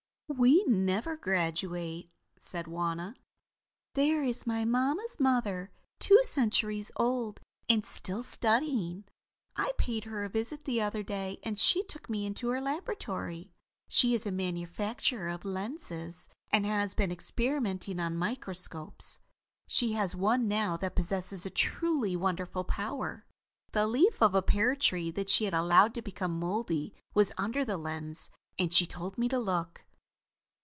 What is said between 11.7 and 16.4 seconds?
took me into her laboratory. She is a manufacturer of lenses,